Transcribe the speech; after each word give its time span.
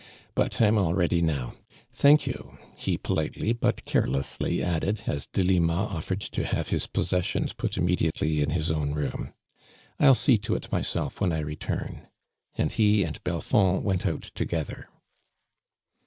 But 0.33 0.59
I 0.59 0.65
am 0.65 0.79
all 0.79 0.95
ready 0.95 1.21
now. 1.21 1.53
Thank 1.93 2.25
you 2.25 2.57
I" 2.59 2.65
ha 2.75 2.97
politely 3.03 3.53
but 3.53 3.85
carelessly 3.85 4.63
added, 4.63 5.03
as 5.05 5.27
Delima 5.27 5.75
offered 5.75 6.21
to 6.21 6.43
have 6.43 6.69
his 6.69 6.87
possessions 6.87 7.53
put 7.53 7.77
immediately 7.77 8.41
in 8.41 8.49
his 8.49 8.71
own 8.71 8.95
room;" 8.95 9.31
I'll 9.99 10.15
see 10.15 10.39
to 10.39 10.55
it 10.55 10.71
myself 10.71 11.21
when 11.21 11.31
I 11.31 11.41
return," 11.41 12.07
and 12.57 12.71
he 12.71 13.03
and 13.03 13.23
Belfond 13.23 13.83
went 13.83 14.07
out 14.07 14.23
together. 14.33 14.89